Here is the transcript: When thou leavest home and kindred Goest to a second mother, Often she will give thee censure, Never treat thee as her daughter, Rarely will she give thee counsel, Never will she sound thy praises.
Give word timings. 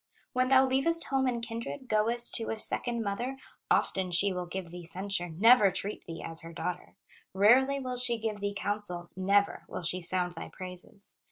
When 0.33 0.47
thou 0.49 0.65
leavest 0.65 1.03
home 1.09 1.27
and 1.27 1.43
kindred 1.45 1.87
Goest 1.87 2.33
to 2.33 2.49
a 2.49 2.57
second 2.57 3.03
mother, 3.03 3.37
Often 3.69 4.13
she 4.13 4.33
will 4.33 4.47
give 4.47 4.71
thee 4.71 4.83
censure, 4.83 5.29
Never 5.29 5.69
treat 5.69 6.07
thee 6.07 6.23
as 6.25 6.41
her 6.41 6.51
daughter, 6.51 6.95
Rarely 7.35 7.79
will 7.79 7.97
she 7.97 8.17
give 8.17 8.39
thee 8.39 8.55
counsel, 8.57 9.09
Never 9.15 9.63
will 9.67 9.83
she 9.83 10.01
sound 10.01 10.33
thy 10.33 10.49
praises. 10.49 11.13